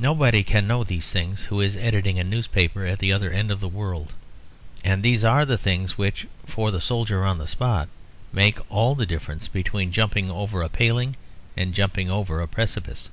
[0.00, 3.60] Nobody can know these things who is editing a newspaper at the other end of
[3.60, 4.14] the world;
[4.82, 7.88] and these are the things which, for the soldier on the spot,
[8.32, 11.14] make all the difference between jumping over a paling
[11.56, 13.10] and jumping over a precipice.